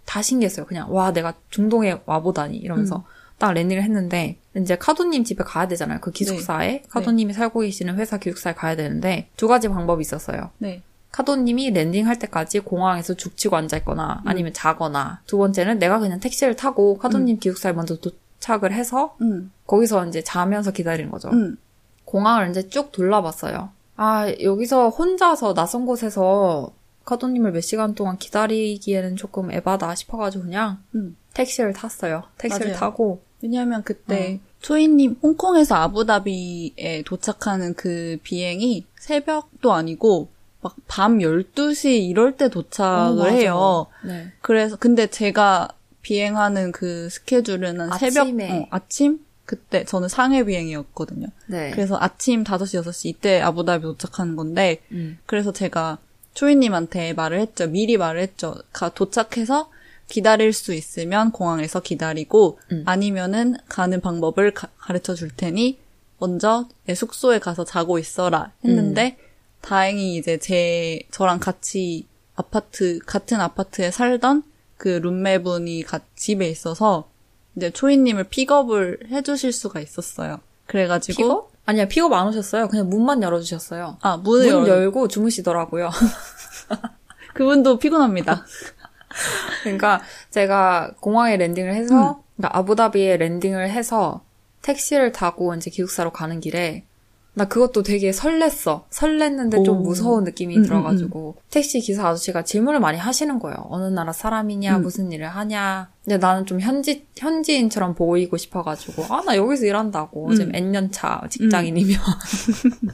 [0.05, 0.65] 다 신기했어요.
[0.65, 3.01] 그냥 와 내가 중동에 와보다니 이러면서 음.
[3.37, 5.99] 딱 랜딩을 했는데 이제 카도님 집에 가야 되잖아요.
[5.99, 10.51] 그 기숙사에 카도님이 살고 계시는 회사 기숙사에 가야 되는데 두 가지 방법이 있었어요.
[10.59, 10.83] 네.
[11.11, 14.27] 카도님이 랜딩할 때까지 공항에서 죽치고 앉아있거나 음.
[14.27, 18.11] 아니면 자거나 두 번째는 내가 그냥 택시를 타고 카도님 기숙사에 먼저 도
[18.43, 19.53] 착을 해서 음.
[19.65, 21.29] 거기서 이제 자면서 기다리는 거죠.
[21.29, 21.57] 음.
[22.03, 23.69] 공항을 이제 쭉 돌아봤어요.
[23.95, 26.73] 아, 여기서 혼자서 낯선 곳에서
[27.05, 31.15] 카도님을 몇 시간 동안 기다리기에는 조금 에바다 싶어가지고 그냥 음.
[31.33, 32.23] 택시를 탔어요.
[32.37, 32.79] 택시를 맞아요.
[32.79, 40.27] 타고 왜냐하면 그때 초이님 홍콩에서 아부다비에 도착하는 그 비행이 새벽도 아니고
[40.61, 43.25] 막 밤 12시 이럴 때 도착을 어.
[43.25, 43.87] 해요.
[44.05, 44.31] 네.
[44.41, 45.69] 그래서 근데 제가
[46.03, 48.27] 비행하는 그 스케줄은 한 새벽.
[48.27, 51.27] 어, 아침 그때 저는 상해 비행이었거든요.
[51.47, 51.71] 네.
[51.71, 55.17] 그래서 아침 5시 6시 이때 아부다비 도착하는 건데 음.
[55.25, 55.97] 그래서 제가
[56.35, 57.67] 초이님한테 말을 했죠.
[57.67, 58.55] 미리 말을 했죠.
[58.71, 59.69] 가 도착해서
[60.07, 62.83] 기다릴 수 있으면 공항에서 기다리고 음.
[62.85, 65.79] 아니면은 가는 방법을 가, 르쳐줄 테니
[66.19, 69.23] 먼저 내 숙소에 가서 자고 있어라 했는데 음.
[69.61, 74.43] 다행히 이제 제 저랑 같이 아파트 같은 아파트에 살던
[74.77, 77.09] 그 룸메분이 가- 집에 있어서
[77.55, 80.39] 이제 초이님을 pickup을 해주실 수가 있었어요.
[80.65, 81.51] 그래가지고 픽업?
[81.65, 82.67] 아니야, 픽업 안 오셨어요.
[82.67, 83.97] 그냥 문만 열어주셨어요.
[84.01, 84.81] 아 문을 문 열...
[84.81, 85.89] 열고 주무시더라고요.
[87.33, 88.45] 그분도 피곤합니다.
[89.63, 94.23] 그러니까 제가 공항에 랜딩을 해서, 그러니까 아부다비에 랜딩을 해서
[94.61, 96.85] 택시를 타고 이제 기숙사로 가는 길에
[97.35, 98.83] 나 그것도 되게 설렜어.
[98.91, 99.81] 설렜는데 좀 오.
[99.81, 103.55] 무서운 느낌이 음, 들어가지고 택시 기사 아저씨가 질문을 많이 하시는 거예요.
[103.69, 104.81] 어느 나라 사람이냐, 음.
[104.83, 105.89] 무슨 일을 하냐.
[106.03, 110.35] 근데 나는 좀 현지 현지인처럼 보이고 싶어가지고 아 나 여기서 일한다고 음.
[110.35, 111.97] 지금 N년 차 직장인이면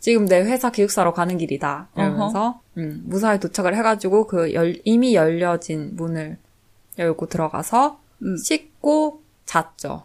[0.00, 1.88] 지금 내 회사 기숙사로 가는 길이다.
[1.96, 6.38] 이러면서 음, 무사히 도착을 해가지고 그 열- 이미 열려진 문을
[6.98, 8.36] 열고 들어가서 음.
[8.36, 10.04] 씻고 잤죠.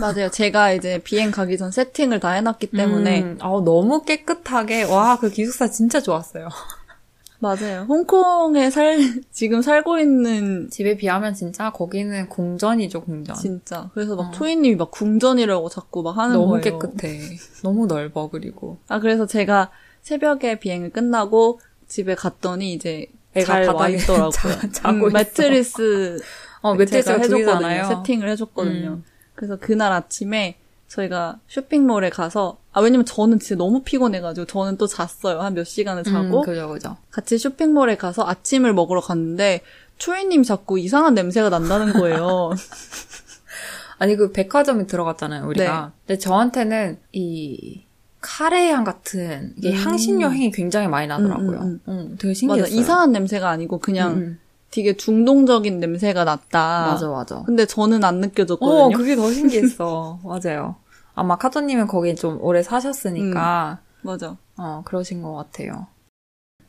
[0.00, 0.30] 맞아요.
[0.30, 5.30] 제가 이제 비행 가기 전 세팅을 다 해놨기 때문에 음, 아우, 너무 깨끗하게 와 그
[5.30, 6.48] 기숙사 진짜 좋았어요.
[7.40, 7.86] 맞아요.
[7.88, 8.98] 홍콩에 살
[9.30, 13.36] 지금 살고 있는 집에 비하면 진짜 거기는 궁전이죠 궁전.
[13.36, 14.30] 진짜 그래서 막 어.
[14.32, 16.62] 초이님이 막 궁전이라고 자꾸 막 하는 너무 거예요.
[16.62, 17.20] 깨끗해.
[17.62, 19.70] 너무 넓어 그리고 아 그래서 제가
[20.02, 24.30] 새벽에 비행을 끝나고 집에 갔더니 이제 애가 바닥에 있더라고요.
[24.32, 25.12] 자- 자고 음.
[25.12, 26.20] 매트리스
[26.62, 28.02] 어 제가 매트리스가 해줬거든요.
[28.02, 28.88] 세팅을 해줬거든요.
[28.88, 29.04] 음.
[29.38, 30.56] 그래서 그날 아침에
[30.88, 35.40] 저희가 쇼핑몰에 가서 아 왜냐면 저는 진짜 너무 피곤해가지고 저는 또 잤어요.
[35.42, 36.96] 한 몇 시간을 자고 음, 그죠 그죠.
[37.10, 39.60] 같이 쇼핑몰에 가서 아침을 먹으러 갔는데
[39.98, 42.50] 초이님이 자꾸 이상한 냄새가 난다는 거예요.
[43.98, 45.86] 아니 그 백화점에 들어갔잖아요 우리가.
[45.86, 45.92] 네.
[46.06, 47.82] 근데 저한테는 이
[48.20, 49.76] 카레 향 같은 이게 음.
[49.76, 51.58] 향신료 향이 굉장히 많이 나더라고요.
[51.60, 52.80] 음, 음, 되게 맞아 신기했어요.
[52.80, 54.38] 이상한 냄새가 아니고 그냥 음, 음.
[54.70, 56.86] 되게 중동적인 냄새가 났다.
[56.86, 57.42] 맞아 맞아.
[57.46, 58.96] 근데 저는 안어 느껴졌거든요.
[58.96, 60.20] 그게 더 신기했어.
[60.24, 60.76] 맞아요.
[61.14, 64.36] 아마 카토님은 거기 좀 오래 사셨으니까 맞아.
[64.56, 65.86] 어 그러신 것 같아요.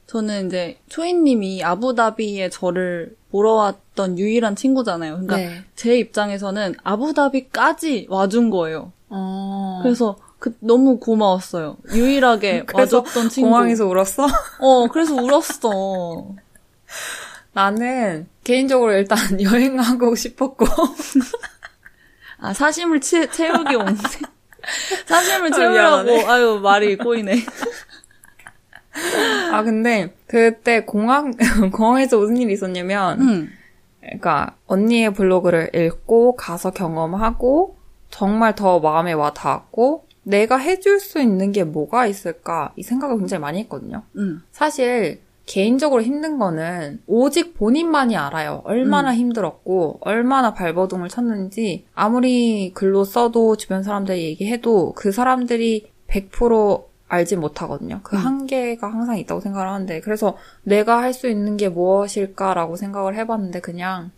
[0.07, 5.19] 저는 이제 초이님이 아부다비에 저를 보러 왔던 유일한 친구잖아요.
[5.19, 5.63] 그러니까 네.
[5.75, 8.91] 제 입장에서는 아부다비까지 와준 거예요.
[9.09, 9.81] 어.
[9.83, 11.77] 그래서 그 너무 고마웠어요.
[11.93, 13.49] 유일하게 와줬던 친구.
[13.49, 14.25] 공항에서 울었어?
[14.59, 16.33] 어, 그래서 울었어.
[17.59, 20.65] 나는 개인적으로 일단 여행하고 싶었고
[22.37, 23.97] 아, 사심을 채, 채우기 온.
[25.05, 26.29] 사심을 아, 채우려고.
[26.29, 27.35] 아유, 말이 꼬이네.
[29.51, 31.33] 아 근데 그때 공항
[31.71, 33.49] 공항에서 무슨 일이 있었냐면 응.
[34.01, 37.77] 그러니까 언니의 블로그를 읽고 가서 경험하고
[38.09, 43.41] 정말 더 마음에 와 닿았고 내가 해줄 수 있는 게 뭐가 있을까 이 생각을 굉장히
[43.41, 44.03] 많이 했거든요.
[44.17, 44.43] 음.
[44.51, 48.61] 사실 개인적으로 힘든 거는 오직 본인만이 알아요.
[48.65, 57.37] 얼마나 힘들었고 얼마나 발버둥을 쳤는지 아무리 글로 써도 주변 사람들이 얘기해도 그 사람들이 100% 알지
[57.37, 58.01] 못하거든요.
[58.03, 58.21] 그 음.
[58.21, 64.11] 한계가 항상 있다고 생각을 하는데 그래서 내가 할 수 있는 게 무엇일까라고 생각을 해봤는데 그냥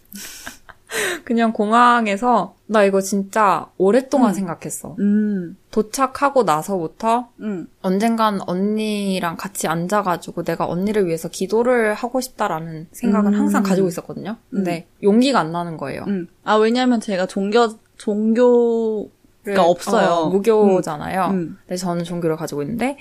[1.23, 4.33] 그냥 공항에서 나 이거 진짜 오랫동안 음.
[4.33, 4.95] 생각했어.
[4.99, 5.57] 음.
[5.71, 7.67] 도착하고 나서부터 음.
[7.81, 13.39] 언젠간 언니랑 같이 앉아가지고 내가 언니를 위해서 기도를 하고 싶다라는 생각은 음.
[13.39, 14.35] 항상 가지고 있었거든요.
[14.49, 16.03] 근데 용기가 안 나는 거예요.
[16.07, 16.27] 음.
[16.43, 20.09] 아, 왜냐면 제가 종교, 종교가 없어요.
[20.09, 21.27] 어, 무교잖아요.
[21.31, 21.57] 음.
[21.65, 22.97] 근데 저는 종교를 가지고 있는데,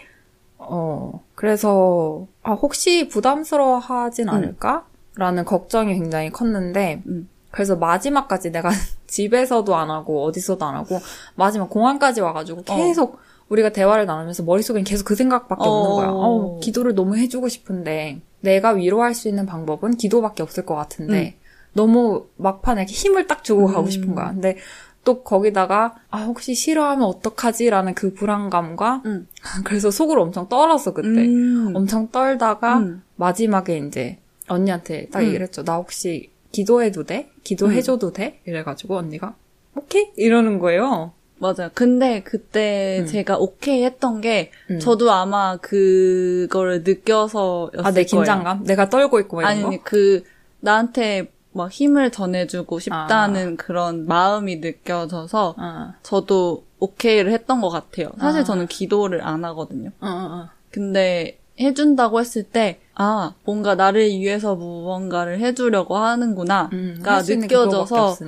[0.59, 4.35] 어, 그래서, 아, 혹시 부담스러워 하진 음.
[4.35, 4.87] 않을까?
[5.17, 7.29] 라는 걱정이 굉장히 컸는데, 음.
[7.51, 8.71] 그래서 마지막까지 내가
[9.07, 11.01] 집에서도 안 하고, 어디서도 안 하고,
[11.35, 16.09] 마지막 공항까지 와가지고 계속 우리가 대화를 나누면서 머릿속엔 계속 그 생각밖에 없는 거야.
[16.09, 16.15] 어.
[16.15, 21.37] 어, 기도를 너무 해주고 싶은데, 내가 위로할 수 있는 방법은 기도밖에 없을 것 같은데,
[21.73, 23.91] 너무 막판에 이렇게 힘을 딱 주고 가고 음.
[23.91, 24.33] 싶은 거야.
[24.33, 24.57] 근데
[25.05, 29.29] 또 거기다가 아 혹시 싫어하면 어떡하지라는 그 불안감과 음.
[29.65, 31.73] 그래서 속으로 엄청 떨었어 그때 음.
[31.75, 33.03] 엄청 떨다가 음.
[33.17, 35.27] 마지막에 이제 언니한테 딱 음.
[35.27, 39.35] 얘기를 했죠 나 혹시 기도해도 돼 기도해줘도 돼 이래가지고 언니가
[39.77, 41.71] 오케이 이러는 거예요 맞아요.
[41.73, 43.07] 근데 그때 음.
[43.07, 44.79] 제가 오케이 했던 게 음.
[44.79, 48.05] 저도 아마 그거를 느껴서였을 아내 거예요.
[48.05, 50.23] 긴장감 내가 떨고 있고 막 이런 아니 거그
[50.61, 58.11] 나한테 막 힘을 전해주고 싶다는 그런 마음이 느껴져서 어, 저도 오케이를 했던 것 같아요.
[58.19, 58.45] 사실 아.
[58.45, 59.91] 저는 기도를 안 하거든요.
[60.01, 60.49] 어, 어, 어.
[60.71, 66.69] 근데 해준다고 했을 때, 아, 뭔가 나를 위해서 무언가를 해주려고 하는구나.
[66.75, 68.19] 음, 가 할수 느껴져서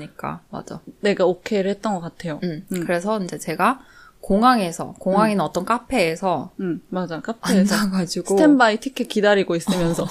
[0.49, 2.41] 맞아 내가 오케이를 했던 것 같아요.
[2.43, 2.81] 음, 음.
[2.81, 3.81] 그래서 이제 제가
[4.23, 7.21] 공항에서 공항이나 어떤 카페에서 응, 맞아.
[7.21, 10.07] 카페에서 앉아가지고 스탠바이 티켓 기다리고 있으면서.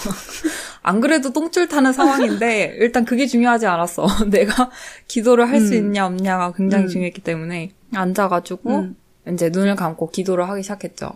[0.83, 4.05] 안 그래도 똥줄 타는 상황인데 일단 그게 중요하지 않았어.
[4.29, 4.69] 내가
[5.07, 5.77] 기도를 할수 음.
[5.77, 6.87] 있냐 없냐가 굉장히 음.
[6.87, 8.95] 중요했기 때문에 앉아가지고 음.
[9.27, 11.13] 이제 눈을 감고 기도를 하기 시작했죠.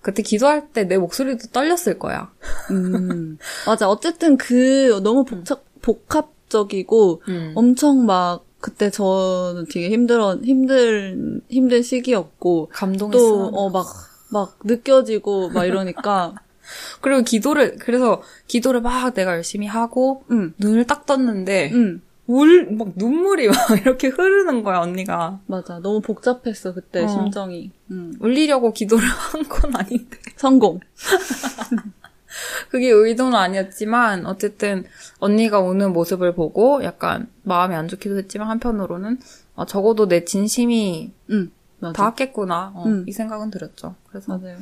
[0.00, 0.02] 음.
[0.02, 2.30] 그때 기도할 때 내 목소리도 떨렸을 거야.
[2.70, 3.38] 음.
[3.66, 3.88] 맞아.
[3.88, 7.52] 어쨌든 그 너무 복잡, 복합적이고 음.
[7.54, 13.18] 엄청 막 그때 저는 되게 힘들어, 힘들, 힘든 시기였고 감동했어.
[13.18, 13.86] 또, 어, 막,
[14.30, 16.34] 막 느껴지고 막 이러니까,
[17.00, 22.00] 그리고 기도를 그래서 기도를 막 내가 열심히 하고 응, 눈을 딱 떴는데 응.
[22.32, 25.40] 울 막 눈물이 막 이렇게 흐르는 거야 언니가.
[25.46, 25.78] 맞아.
[25.80, 27.08] 너무 복잡했어, 그때 어.
[27.08, 27.72] 심정이.
[27.90, 28.12] 응.
[28.20, 30.18] 울리려고 기도를 한 건 아닌데.
[30.36, 30.80] 성공.
[32.70, 34.84] 그게 의도는 아니었지만 어쨌든
[35.18, 39.18] 언니가 우는 모습을 보고 약간 마음이 안 좋기도 했지만 한편으로는
[39.56, 41.92] 어, 적어도 내 진심이 응, 맞아.
[41.94, 43.04] 닿았겠구나 어, 음.
[43.08, 43.96] 이 생각은 들었죠.
[44.08, 44.58] 그래서 맞아요.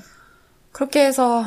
[0.72, 1.44] 그렇게 해서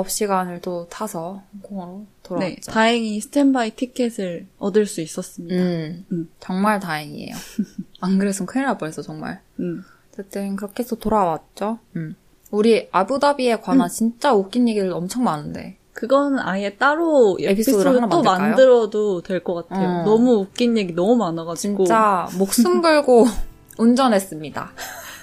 [0.00, 2.54] 9시간을 또 타서 홍콩으로 돌아왔죠.
[2.54, 5.54] 네, 다행히 스탠바이 티켓을 얻을 수 있었습니다.
[5.54, 6.30] 음, 음.
[6.40, 7.34] 정말 다행이에요.
[8.00, 9.40] 안 그랬으면 큰일 날 뻔했어 정말.
[9.60, 9.82] 음.
[10.12, 11.78] 어쨌든 그렇게 해서 돌아왔죠.
[11.96, 12.14] 음.
[12.50, 18.22] 우리 아부다비에 관한 진짜 웃긴 얘기들 엄청 많은데 그거는 아예 따로 에피소드를 에피소드 하나 또
[18.22, 18.48] 만들까요?
[18.50, 20.00] 만들어도 될 것 같아요.
[20.00, 20.04] 어.
[20.04, 21.84] 너무 웃긴 얘기 너무 많아가지고.
[21.84, 23.26] 진짜 목숨 걸고
[23.78, 24.72] 운전했습니다.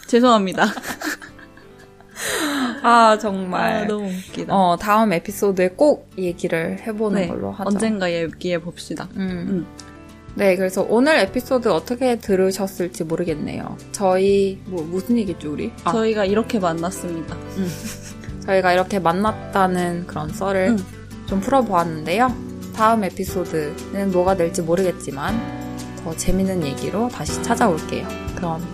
[0.08, 0.66] 죄송합니다.
[2.84, 3.84] 아 정말.
[3.84, 4.54] 아, 너무 웃기다.
[4.54, 7.70] 어 다음 에피소드에 꼭 얘기를 해보는 네, 걸로 하죠.
[7.70, 9.08] 언젠가 얘기해 봅시다.
[9.16, 9.46] 음.
[9.50, 9.68] 음.
[10.36, 13.78] 네, 그래서 오늘 에피소드 어떻게 들으셨을지 모르겠네요.
[13.92, 15.72] 저희 뭐 무슨 얘기죠 우리?
[15.84, 17.36] 아, 저희가 이렇게 만났습니다.
[18.46, 20.86] 저희가 이렇게 만났다는 그런 썰을 음.
[21.28, 22.34] 좀 풀어보았는데요.
[22.76, 25.36] 다음 에피소드는 뭐가 될지 모르겠지만
[26.04, 28.08] 더 재밌는 얘기로 다시 찾아올게요.
[28.36, 28.66] 그럼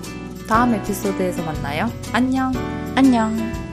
[0.48, 1.92] 다음 에피소드에서 만나요.
[2.14, 2.52] 안녕.
[2.96, 3.65] 안녕.